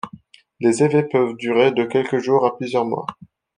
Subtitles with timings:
[0.59, 3.05] Les effets peuvent durer de quelques jours à plusieurs mois.